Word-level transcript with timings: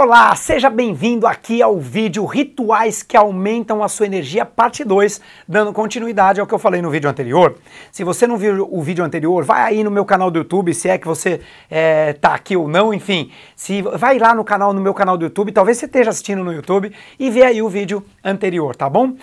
Olá, 0.00 0.32
seja 0.36 0.70
bem-vindo 0.70 1.26
aqui 1.26 1.60
ao 1.60 1.76
vídeo 1.76 2.24
Rituais 2.24 3.02
que 3.02 3.16
aumentam 3.16 3.82
a 3.82 3.88
sua 3.88 4.06
energia, 4.06 4.44
parte 4.44 4.84
2, 4.84 5.20
dando 5.48 5.72
continuidade 5.72 6.40
ao 6.40 6.46
que 6.46 6.54
eu 6.54 6.58
falei 6.60 6.80
no 6.80 6.88
vídeo 6.88 7.10
anterior. 7.10 7.56
Se 7.90 8.04
você 8.04 8.24
não 8.24 8.36
viu 8.36 8.68
o 8.70 8.80
vídeo 8.80 9.04
anterior, 9.04 9.42
vai 9.42 9.60
aí 9.60 9.82
no 9.82 9.90
meu 9.90 10.04
canal 10.04 10.30
do 10.30 10.38
YouTube, 10.38 10.72
se 10.72 10.88
é 10.88 10.96
que 10.98 11.04
você 11.04 11.40
é, 11.68 12.12
tá 12.12 12.32
aqui 12.32 12.56
ou 12.56 12.68
não, 12.68 12.94
enfim, 12.94 13.32
se 13.56 13.82
vai 13.82 14.20
lá 14.20 14.32
no 14.36 14.44
canal, 14.44 14.72
no 14.72 14.80
meu 14.80 14.94
canal 14.94 15.18
do 15.18 15.24
YouTube, 15.24 15.50
talvez 15.50 15.78
você 15.78 15.86
esteja 15.86 16.10
assistindo 16.10 16.44
no 16.44 16.52
YouTube 16.52 16.92
e 17.18 17.28
vê 17.28 17.42
aí 17.42 17.60
o 17.60 17.68
vídeo 17.68 18.04
anterior, 18.22 18.76
tá 18.76 18.88
bom? 18.88 19.14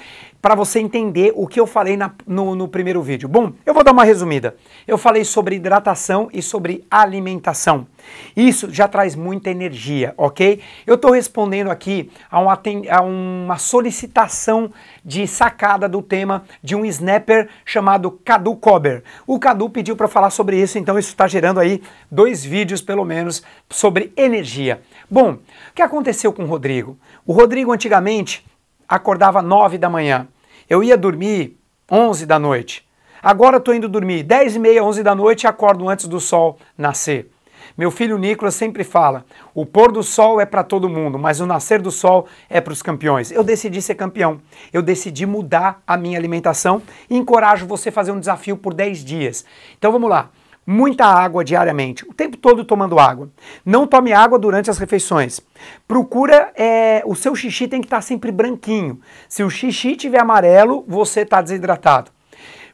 Para 0.45 0.53
você 0.53 0.77
entender 0.77 1.33
o 1.35 1.47
que 1.47 1.59
eu 1.59 1.65
falei 1.65 1.97
na, 1.97 2.11
no, 2.27 2.53
no, 2.53 2.67
primeiro 2.67 3.01
vídeo. 3.01 3.27
Bom, 3.27 3.53
eu 3.65 3.73
vou 3.73 3.83
dar 3.83 3.93
uma 3.93 4.03
resumida. 4.03 4.55
Eu 4.87 4.95
falei 4.95 5.25
sobre 5.25 5.55
hidratação 5.55 6.29
e 6.31 6.39
sobre 6.39 6.85
alimentação. 6.91 7.87
Isso 8.37 8.71
já 8.71 8.87
traz 8.87 9.15
muita 9.15 9.49
energia, 9.49 10.13
ok? 10.15 10.61
Eu 10.85 10.93
estou 10.93 11.09
respondendo 11.09 11.71
aqui 11.71 12.11
a 12.29 12.39
uma, 12.39 12.61
a 12.91 13.01
uma 13.01 13.57
solicitação 13.57 14.71
de 15.03 15.25
sacada 15.25 15.89
do 15.89 16.03
tema 16.03 16.43
de 16.61 16.75
um 16.75 16.85
snapper 16.85 17.49
chamado 17.65 18.11
Cadu 18.11 18.55
Cober. 18.55 19.03
O 19.25 19.39
Cadu 19.39 19.67
pediu 19.67 19.95
para 19.95 20.07
falar 20.07 20.29
sobre 20.29 20.61
isso, 20.61 20.77
então 20.77 20.99
isso 20.99 21.09
está 21.09 21.25
gerando 21.25 21.59
aí 21.59 21.81
dois 22.11 22.45
vídeos, 22.45 22.83
pelo 22.83 23.03
menos, 23.03 23.41
sobre 23.67 24.13
energia. 24.15 24.79
Bom, 25.09 25.31
o 25.31 25.39
que 25.73 25.81
aconteceu 25.81 26.31
com 26.31 26.43
o 26.43 26.47
Rodrigo? 26.47 26.99
O 27.25 27.33
Rodrigo 27.33 27.71
antigamente 27.71 28.45
acordava 28.87 29.41
9 29.41 29.79
da 29.79 29.89
manhã. 29.89 30.27
Eu 30.69 30.83
ia 30.83 30.97
dormir 30.97 31.57
11 31.91 32.25
da 32.25 32.39
noite. 32.39 32.83
Agora 33.21 33.57
estou 33.57 33.73
indo 33.73 33.87
dormir 33.87 34.23
10 34.23 34.55
e 34.55 34.59
meia, 34.59 34.83
11 34.83 35.03
da 35.03 35.13
noite 35.13 35.43
e 35.43 35.47
acordo 35.47 35.87
antes 35.87 36.07
do 36.07 36.19
sol 36.19 36.57
nascer. 36.77 37.29
Meu 37.77 37.91
filho 37.91 38.17
Nicolas 38.17 38.55
sempre 38.55 38.83
fala: 38.83 39.25
o 39.53 39.65
pôr 39.65 39.91
do 39.91 40.01
sol 40.01 40.41
é 40.41 40.45
para 40.45 40.63
todo 40.63 40.89
mundo, 40.89 41.19
mas 41.19 41.39
o 41.39 41.45
nascer 41.45 41.81
do 41.81 41.91
sol 41.91 42.27
é 42.49 42.59
para 42.59 42.73
os 42.73 42.81
campeões. 42.81 43.31
Eu 43.31 43.43
decidi 43.43 43.81
ser 43.81 43.95
campeão. 43.95 44.41
Eu 44.73 44.81
decidi 44.81 45.25
mudar 45.25 45.83
a 45.85 45.97
minha 45.97 46.17
alimentação 46.17 46.81
e 47.09 47.15
encorajo 47.15 47.67
você 47.67 47.89
a 47.89 47.91
fazer 47.91 48.11
um 48.11 48.19
desafio 48.19 48.57
por 48.57 48.73
10 48.73 49.03
dias. 49.03 49.45
Então 49.77 49.91
vamos 49.91 50.09
lá 50.09 50.29
muita 50.65 51.05
água 51.05 51.43
diariamente, 51.43 52.03
o 52.07 52.13
tempo 52.13 52.37
todo 52.37 52.65
tomando 52.65 52.99
água. 52.99 53.29
Não 53.65 53.85
tome 53.85 54.11
água 54.11 54.39
durante 54.39 54.69
as 54.69 54.77
refeições. 54.77 55.39
Procura, 55.87 56.51
é, 56.55 57.03
o 57.05 57.15
seu 57.15 57.35
xixi 57.35 57.67
tem 57.67 57.81
que 57.81 57.87
estar 57.87 58.01
sempre 58.01 58.31
branquinho. 58.31 58.99
Se 59.29 59.43
o 59.43 59.49
xixi 59.49 59.95
tiver 59.95 60.19
amarelo, 60.19 60.83
você 60.87 61.21
está 61.21 61.41
desidratado. 61.41 62.11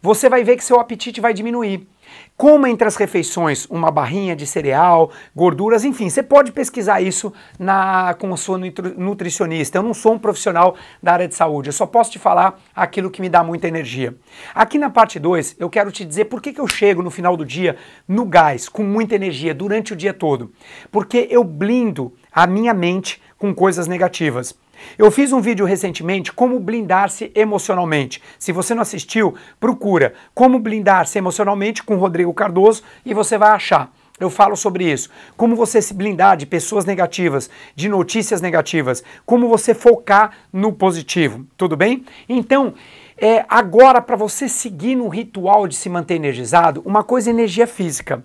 Você 0.02 0.30
vai 0.30 0.44
ver 0.44 0.58
que 0.58 0.64
seu 0.64 0.80
apetite 0.80 1.22
vai 1.22 1.34
diminuir. 1.34 1.88
Coma 2.36 2.70
entre 2.70 2.88
as 2.88 2.96
refeições 2.96 3.68
uma 3.70 3.92
barrinha 3.92 4.36
de 4.36 4.48
cereal, 4.48 5.12
gorduras, 5.36 5.84
enfim, 5.84 6.10
você 6.10 6.24
pode 6.24 6.52
pesquisar 6.52 7.00
isso 7.00 7.32
na, 7.60 8.16
com 8.16 8.34
a 8.34 8.38
sua 8.38 8.58
nutricionista. 8.58 9.78
Eu 9.78 9.84
não 9.84 9.94
sou 9.94 10.14
um 10.14 10.20
profissional 10.20 10.76
da 11.04 11.14
área 11.14 11.28
de 11.28 11.36
saúde, 11.36 11.70
eu 11.70 11.74
só 11.74 11.86
posso 11.86 12.12
te 12.12 12.20
falar 12.20 12.60
aquilo 12.76 13.12
que 13.12 13.22
me 13.22 13.30
dá 13.30 13.44
muita 13.44 13.68
energia. 13.68 14.16
Aqui 14.56 14.78
na 14.78 14.90
parte 14.90 15.20
2, 15.20 15.58
eu 15.60 15.70
quero 15.70 15.92
te 15.92 16.04
dizer 16.04 16.26
por 16.26 16.42
que, 16.42 16.52
que 16.52 16.62
eu 16.62 16.68
chego 16.68 17.04
no 17.04 17.12
final 17.12 17.38
do 17.38 17.46
dia 17.46 17.78
no 18.08 18.26
gás, 18.26 18.68
com 18.68 18.84
muita 18.84 19.14
energia, 19.14 19.54
durante 19.54 19.94
o 19.94 19.96
dia 19.96 20.14
todo. 20.14 20.52
Porque 20.92 21.28
eu 21.30 21.44
blindo 21.44 22.12
a 22.32 22.48
minha 22.48 22.74
mente 22.74 23.22
com 23.38 23.54
coisas 23.54 23.88
negativas. 23.88 24.56
Eu 24.98 25.12
fiz 25.12 25.32
um 25.32 25.42
vídeo 25.42 25.66
recentemente 25.66 26.32
como 26.32 26.60
blindar-se 26.60 27.32
emocionalmente. 27.36 28.22
Se 28.38 28.52
você 28.52 28.74
não 28.74 28.82
assistiu, 28.82 29.36
procura 29.60 30.14
como 30.34 30.60
blindar-se 30.60 31.18
emocionalmente 31.18 31.84
com 31.84 31.96
Rodrigo 31.96 32.34
Cardoso 32.34 32.84
e 33.06 33.14
você 33.14 33.38
vai 33.38 33.52
achar. 33.52 33.92
Eu 34.20 34.30
falo 34.30 34.56
sobre 34.56 34.92
isso. 34.92 35.10
Como 35.36 35.56
você 35.56 35.82
se 35.82 35.96
blindar 35.96 36.38
de 36.38 36.46
pessoas 36.46 36.86
negativas, 36.86 37.50
de 37.76 37.90
notícias 37.90 38.40
negativas, 38.40 39.04
como 39.26 39.50
você 39.50 39.74
focar 39.74 40.32
no 40.54 40.72
positivo, 40.72 41.48
tudo 41.58 41.76
bem? 41.76 42.06
Então, 42.30 42.76
é, 43.18 43.44
agora 43.50 44.00
para 44.00 44.16
você 44.16 44.48
seguir 44.48 44.96
no 44.96 45.08
ritual 45.08 45.68
de 45.68 45.76
se 45.76 45.90
manter 45.90 46.16
energizado, 46.16 46.84
uma 46.86 47.04
coisa 47.04 47.32
é 47.32 47.34
energia 47.34 47.66
física. 47.66 48.24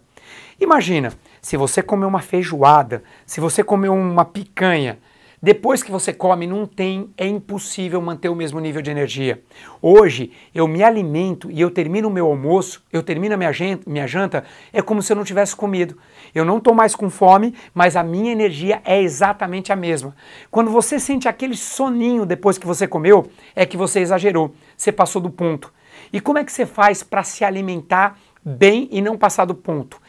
Imagina, 0.60 1.12
se 1.40 1.56
você 1.56 1.82
comer 1.82 2.06
uma 2.06 2.20
feijoada, 2.20 3.02
se 3.24 3.40
você 3.40 3.62
comer 3.62 3.88
uma 3.88 4.24
picanha, 4.24 4.98
depois 5.42 5.82
que 5.82 5.90
você 5.90 6.12
come, 6.12 6.46
não 6.46 6.66
tem, 6.66 7.10
é 7.16 7.26
impossível 7.26 8.00
manter 8.00 8.28
o 8.28 8.34
mesmo 8.34 8.58
nível 8.58 8.80
de 8.80 8.90
energia. 8.90 9.42
Hoje, 9.82 10.32
eu 10.54 10.66
me 10.66 10.82
alimento 10.82 11.50
e 11.50 11.60
eu 11.60 11.70
termino 11.70 12.08
o 12.08 12.10
meu 12.10 12.26
almoço, 12.26 12.82
eu 12.90 13.02
termino 13.02 13.34
a 13.34 13.36
minha 13.36 13.52
janta, 13.52 13.88
minha 13.88 14.06
janta, 14.06 14.44
é 14.72 14.80
como 14.80 15.02
se 15.02 15.12
eu 15.12 15.16
não 15.16 15.24
tivesse 15.24 15.54
comido. 15.54 15.98
Eu 16.34 16.44
não 16.44 16.58
estou 16.58 16.74
mais 16.74 16.94
com 16.94 17.10
fome, 17.10 17.54
mas 17.74 17.96
a 17.96 18.02
minha 18.02 18.32
energia 18.32 18.80
é 18.84 19.00
exatamente 19.00 19.72
a 19.72 19.76
mesma. 19.76 20.16
Quando 20.50 20.70
você 20.70 20.98
sente 20.98 21.28
aquele 21.28 21.56
soninho 21.56 22.24
depois 22.24 22.56
que 22.56 22.66
você 22.66 22.86
comeu, 22.86 23.30
é 23.54 23.66
que 23.66 23.76
você 23.76 24.00
exagerou, 24.00 24.54
você 24.76 24.90
passou 24.90 25.20
do 25.20 25.30
ponto. 25.30 25.72
E 26.12 26.20
como 26.20 26.38
é 26.38 26.44
que 26.44 26.52
você 26.52 26.64
faz 26.64 27.02
para 27.02 27.22
se 27.22 27.44
alimentar 27.44 28.18
bem 28.44 28.88
e 28.90 29.02
não 29.02 29.18
passar 29.18 29.44
do 29.44 29.54
ponto? 29.54 30.00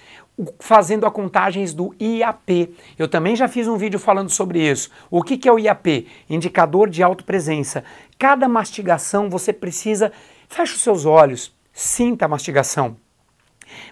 Fazendo 0.59 1.06
a 1.06 1.12
contagens 1.12 1.74
do 1.74 1.96
IAP. 2.00 2.75
Eu 2.98 3.08
também 3.08 3.36
já 3.36 3.48
fiz 3.48 3.68
um 3.68 3.78
vídeo 3.78 4.00
falando 4.00 4.30
sobre 4.30 4.59
isso. 4.59 4.90
O 5.09 5.24
que, 5.24 5.48
é 5.48 5.52
o 5.52 5.58
IAP? 5.58 6.08
Indicador 6.30 6.90
de 6.90 7.02
autopresença. 7.02 7.84
Cada 8.20 8.48
mastigação 8.48 9.30
você 9.30 9.52
precisa. 9.52 10.12
Feche 10.48 10.75
os 10.75 10.81
seus 10.81 11.06
olhos, 11.06 11.53
sinta 11.74 12.25
a 12.25 12.28
mastigação. 12.28 12.96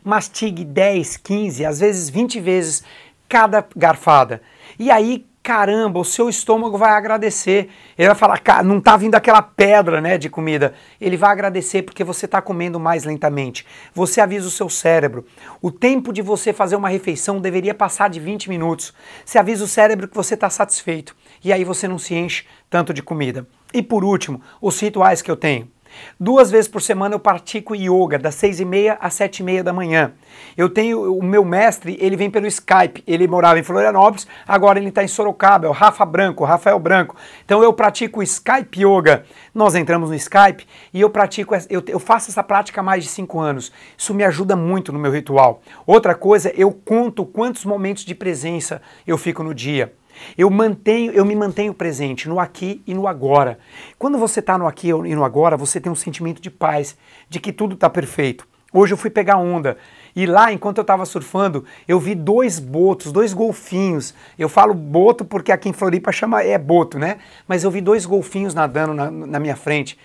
Mastigue 0.04 0.64
10, 0.64 1.18
15, 1.18 1.66
às 1.66 1.80
vezes 1.80 2.10
20 2.10 2.40
vezes 2.40 2.84
cada 3.28 3.66
garfada. 3.76 4.42
E 4.80 4.90
aí 4.90 5.26
caramba, 5.46 6.00
o 6.00 6.04
seu 6.04 6.28
estômago 6.28 6.76
vai 6.76 6.90
agradecer. 6.90 7.70
Ele 7.96 8.08
vai 8.08 8.16
falar, 8.18 8.40
cara, 8.40 8.64
não 8.64 8.80
está 8.80 8.98
vindo 8.98 9.14
aquela 9.14 9.44
pedra 9.44 10.02
né, 10.02 10.18
de 10.18 10.28
comida. 10.28 10.74
Ele 11.00 11.16
vai 11.16 11.30
agradecer 11.30 11.84
porque 11.84 12.04
você 12.04 12.26
está 12.26 12.42
comendo 12.42 12.80
mais 12.80 13.04
lentamente. 13.04 13.64
Você 13.94 14.20
avisa 14.20 14.48
o 14.48 14.52
seu 14.52 14.68
cérebro. 14.68 15.24
O 15.62 15.70
tempo 15.70 16.12
de 16.12 16.24
você 16.24 16.52
fazer 16.52 16.76
uma 16.76 16.90
refeição 16.90 17.40
deveria 17.40 17.76
passar 17.76 18.10
de 18.10 18.20
20 18.20 18.50
minutos. 18.50 18.92
Você 19.24 19.38
avisa 19.38 19.64
o 19.64 19.68
cérebro 19.68 20.08
que 20.08 20.16
você 20.16 20.34
está 20.34 20.50
satisfeito. 20.50 21.16
E 21.44 21.54
aí 21.54 21.64
você 21.64 21.88
não 21.88 22.00
se 22.00 22.16
enche 22.16 22.46
tanto 22.68 22.92
de 22.92 23.04
comida. 23.04 23.48
E 23.72 23.84
por 23.84 24.04
último, 24.04 24.42
os 24.60 24.80
rituais 24.80 25.22
que 25.22 25.30
eu 25.30 25.38
tenho. 25.38 25.75
Duas 26.20 26.50
vezes 26.52 26.68
por 26.68 26.82
semana 26.82 27.16
eu 27.16 27.20
pratico 27.20 27.76
yoga, 27.76 28.18
das 28.18 28.36
seis 28.36 28.60
e 28.60 28.66
meia 28.66 28.98
às 29.00 29.14
sete 29.14 29.40
e 29.40 29.44
meia 29.44 29.64
da 29.64 29.74
manhã. 29.74 30.14
Eu 30.56 30.70
tenho 30.70 31.18
o 31.18 31.24
meu 31.24 31.44
mestre, 31.44 31.98
ele 32.00 32.16
vem 32.16 32.30
pelo 32.30 32.48
Skype. 32.48 33.04
Ele 33.06 33.28
morava 33.28 33.60
em 33.60 33.64
Florianópolis, 33.64 34.28
agora 34.48 34.80
ele 34.80 34.90
está 34.90 35.04
em 35.04 35.08
Sorocaba, 35.08 35.68
é 35.68 35.70
o 35.70 35.74
Rafa 35.74 36.06
Branco, 36.06 36.44
Rafael 36.44 36.80
Branco. 36.80 37.16
Então 37.44 37.64
eu 37.64 37.74
pratico 37.74 38.24
Skype 38.24 38.80
Yoga. 38.80 39.26
Nós 39.54 39.76
entramos 39.76 40.10
no 40.10 40.16
Skype 40.16 40.66
e 40.94 41.02
eu 41.02 41.10
pratico, 41.10 41.56
eu, 41.70 41.84
eu 41.88 42.00
faço 42.00 42.30
essa 42.30 42.44
prática 42.44 42.82
há 42.82 42.84
mais 42.84 43.04
de 43.04 43.10
cinco 43.10 43.40
anos. 43.40 43.72
Isso 43.98 44.14
me 44.14 44.24
ajuda 44.24 44.56
muito 44.56 44.92
no 44.92 45.00
meu 45.00 45.12
ritual. 45.12 45.62
Outra 45.86 46.16
coisa, 46.16 46.52
eu 46.56 46.72
conto 46.72 47.26
quantos 47.26 47.66
momentos 47.66 48.06
de 48.06 48.16
presença 48.16 48.82
eu 49.06 49.18
fico 49.18 49.44
no 49.44 49.54
dia. 49.54 49.94
Eu 50.38 50.50
mantenho, 50.50 51.12
eu 51.12 51.26
me 51.26 51.36
mantenho 51.36 51.74
presente 51.74 52.28
no 52.28 52.40
aqui 52.40 52.82
e 52.86 52.94
no 52.94 53.08
agora. 53.08 53.60
Quando 53.98 54.18
você 54.18 54.40
está 54.40 54.58
no 54.58 54.68
aqui 54.68 54.90
e 54.90 55.16
no 55.16 55.24
agora, 55.24 55.58
você 55.58 55.80
tem 55.80 55.92
um 55.92 55.96
sentimento 55.96 56.42
de 56.42 56.50
paz, 56.50 56.98
de 57.30 57.40
que 57.40 57.52
tudo 57.52 57.76
está 57.76 57.90
perfeito. 57.90 58.48
Hoje 58.74 58.94
eu 58.94 58.98
fui 58.98 59.10
pegar 59.10 59.38
onda 59.38 59.78
e 60.16 60.26
lá, 60.26 60.52
enquanto 60.52 60.78
eu 60.78 60.82
estava 60.82 61.06
surfando, 61.06 61.66
eu 61.86 62.00
vi 62.00 62.16
dois 62.16 62.58
botos, 62.58 63.12
dois 63.12 63.34
golfinhos. 63.34 64.14
Eu 64.40 64.48
falo 64.48 64.74
boto 64.74 65.26
porque 65.26 65.52
aqui 65.52 65.68
em 65.68 65.74
Floripa 65.74 66.12
chama 66.12 66.42
é 66.42 66.58
boto, 66.58 66.98
né? 66.98 67.18
Mas 67.46 67.66
eu 67.66 67.72
vi 67.72 67.82
dois 67.82 68.06
golfinhos 68.06 68.54
nadando 68.54 68.94
na, 68.94 69.12
na 69.12 69.40
minha 69.40 69.58
frente. 69.58 70.00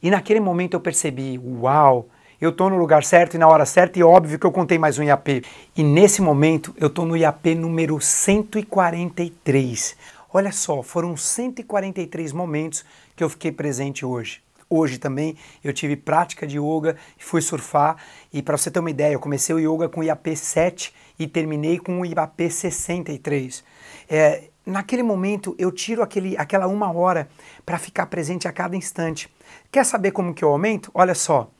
E 0.00 0.08
naquele 0.08 0.38
momento 0.38 0.74
eu 0.74 0.80
percebi, 0.80 1.36
uau, 1.38 2.08
eu 2.40 2.50
estou 2.50 2.68
no 2.68 2.76
lugar 2.76 3.02
certo 3.02 3.34
e 3.34 3.38
na 3.38 3.48
hora 3.48 3.64
certa, 3.64 3.98
e 3.98 4.02
óbvio 4.02 4.38
que 4.38 4.44
eu 4.44 4.52
contei 4.52 4.78
mais 4.78 4.98
um 4.98 5.02
IAP. 5.02 5.42
E 5.74 5.82
nesse 5.82 6.20
momento 6.20 6.74
eu 6.76 6.88
estou 6.88 7.06
no 7.06 7.16
IAP 7.16 7.54
número 7.54 7.98
143. 7.98 9.96
Olha 10.32 10.52
só, 10.52 10.82
foram 10.82 11.16
143 11.16 12.32
momentos 12.32 12.84
que 13.14 13.24
eu 13.24 13.30
fiquei 13.30 13.50
presente 13.50 14.04
hoje. 14.04 14.42
Hoje 14.68 14.98
também 14.98 15.36
eu 15.64 15.72
tive 15.72 15.96
prática 15.96 16.46
de 16.46 16.58
yoga 16.58 16.96
e 17.18 17.24
fui 17.24 17.40
surfar. 17.40 17.96
E 18.30 18.42
para 18.42 18.58
você 18.58 18.70
ter 18.70 18.80
uma 18.80 18.90
ideia, 18.90 19.14
eu 19.14 19.20
comecei 19.20 19.54
o 19.54 19.58
yoga 19.58 19.88
com 19.88 20.00
o 20.00 20.04
IAP 20.04 20.36
7 20.36 20.92
e 21.18 21.26
terminei 21.26 21.78
com 21.78 22.00
o 22.00 22.04
IAP 22.04 22.50
63. 22.50 23.64
É, 24.10 24.42
naquele 24.66 25.02
momento 25.02 25.54
eu 25.58 25.72
tiro 25.72 26.02
aquele, 26.02 26.36
aquela 26.36 26.66
uma 26.66 26.92
hora 26.92 27.30
para 27.64 27.78
ficar 27.78 28.06
presente 28.06 28.46
a 28.46 28.52
cada 28.52 28.76
instante. 28.76 29.34
Quer 29.72 29.86
saber 29.86 30.10
como 30.10 30.34
que 30.34 30.44
eu 30.44 30.50
aumento? 30.50 30.90
Olha 30.92 31.14
só, 31.14 31.50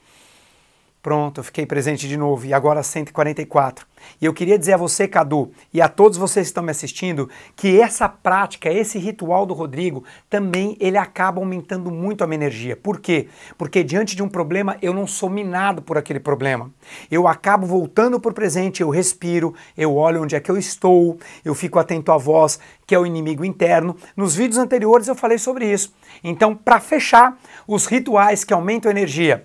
Pronto, 1.07 1.39
eu 1.39 1.45
fiquei 1.45 1.65
presente 1.65 2.09
de 2.09 2.17
novo 2.17 2.47
e 2.47 2.53
agora 2.53 2.83
144. 2.83 3.87
E 4.21 4.25
eu 4.25 4.35
queria 4.35 4.59
dizer 4.59 4.73
a 4.73 4.77
você, 4.77 5.07
Cadu, 5.07 5.53
e 5.73 5.81
a 5.81 5.89
todos 5.89 6.19
vocês 6.19 6.47
que 6.47 6.51
estão 6.51 6.65
me 6.65 6.73
assistindo, 6.73 7.31
que 7.55 7.81
essa 7.81 8.09
prática, 8.09 8.69
esse 8.69 8.99
ritual 8.99 9.47
do 9.47 9.55
Rodrigo, 9.55 10.03
também 10.29 10.77
ele 10.81 10.99
acaba 10.99 11.41
aumentando 11.41 11.93
muito 11.93 12.25
a 12.25 12.27
minha 12.27 12.39
energia. 12.39 12.75
Por 12.75 12.99
quê? 12.99 13.29
Porque 13.57 13.85
diante 13.85 14.17
de 14.17 14.23
um 14.25 14.29
problema 14.29 14.79
eu 14.83 14.93
não 14.93 15.07
sou 15.07 15.31
minado 15.31 15.81
por 15.81 15.97
aquele 15.97 16.19
problema. 16.19 16.73
Eu 17.09 17.29
acabo 17.29 17.69
voltando 17.69 18.19
para 18.19 18.33
o 18.33 18.35
presente, 18.35 18.81
eu 18.81 18.91
respiro, 18.91 19.55
eu 19.79 19.95
olho 19.95 20.25
onde 20.25 20.35
é 20.35 20.41
que 20.41 20.51
eu 20.51 20.59
estou, 20.59 21.21
eu 21.45 21.55
fico 21.55 21.79
atento 21.79 22.11
à 22.11 22.19
voz, 22.19 22.59
que 22.85 22.97
é 22.97 22.99
o 22.99 23.07
inimigo 23.07 23.45
interno. 23.45 23.97
Nos 24.17 24.35
vídeos 24.35 24.59
anteriores 24.59 25.07
eu 25.07 25.15
falei 25.15 25.39
sobre 25.39 25.73
isso. 25.73 25.95
Então, 26.25 26.53
para 26.53 26.81
fechar, 26.81 27.39
os 27.65 27.87
rituais 27.87 28.43
que 28.43 28.53
aumentam 28.53 28.89
a 28.89 28.93
energia: 28.93 29.45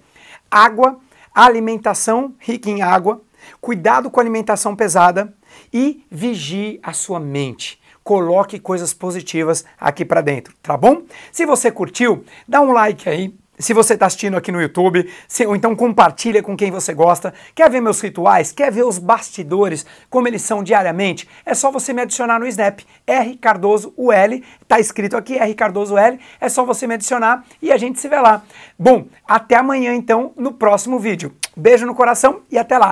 água 0.49 0.99
alimentação 1.33 2.33
rica 2.39 2.69
em 2.69 2.81
água, 2.81 3.21
cuidado 3.59 4.09
com 4.09 4.19
a 4.19 4.23
alimentação 4.23 4.75
pesada 4.75 5.33
e 5.73 6.05
vigie 6.09 6.79
a 6.83 6.93
sua 6.93 7.19
mente. 7.19 7.79
Coloque 8.03 8.59
coisas 8.59 8.93
positivas 8.93 9.63
aqui 9.79 10.03
para 10.03 10.21
dentro, 10.21 10.53
tá 10.61 10.75
bom? 10.75 11.03
Se 11.31 11.45
você 11.45 11.71
curtiu, 11.71 12.25
dá 12.47 12.59
um 12.61 12.71
like 12.71 13.07
aí, 13.07 13.33
se 13.59 13.74
você 13.74 13.94
está 13.94 14.06
assistindo 14.06 14.38
aqui 14.38 14.51
no 14.51 14.62
YouTube, 14.62 15.09
se, 15.27 15.45
ou 15.45 15.56
então 15.56 15.75
compartilha 15.75 16.42
com 16.42 16.57
quem 16.57 16.71
você 16.71 16.94
gosta. 16.94 17.33
Quer 17.53 17.69
ver 17.69 17.81
meus 17.81 18.01
rituais? 18.01 18.51
Quer 18.51 18.71
ver 18.71 18.83
os 18.83 18.98
bastidores, 18.98 19.86
como 20.09 20.27
eles 20.27 20.42
são 20.42 20.63
diariamente? 20.63 21.27
É 21.45 21.53
só 21.53 21.71
você 21.71 21.94
me 21.94 22.01
adicionar 22.01 22.39
no 22.39 22.48
Snap, 22.48 22.80
R 23.06 23.38
Cardoso 23.38 23.94
UL, 23.98 24.42
tá 24.68 24.80
escrito 24.80 25.15
aqui 25.15 25.38
R 25.38 25.53
Cardoso 25.53 25.98
L, 25.98 26.19
é 26.39 26.50
só 26.50 26.65
você 26.65 26.88
me 26.88 26.95
adicionar 26.95 27.44
e 27.62 27.71
a 27.71 27.77
gente 27.77 28.00
se 28.00 28.07
vê 28.07 28.19
lá. 28.19 28.42
Bom, 28.77 29.06
até 29.27 29.56
amanhã 29.56 29.94
então 29.94 30.33
no 30.36 30.53
próximo 30.53 30.98
vídeo. 31.00 31.33
Beijo 31.56 31.86
no 31.86 31.94
coração 31.94 32.42
e 32.50 32.57
até 32.57 32.77
lá. 32.77 32.80